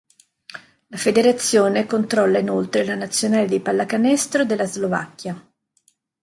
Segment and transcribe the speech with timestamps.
[0.87, 5.39] La federazione controlla inoltre la nazionale di pallacanestro della Slovacchia.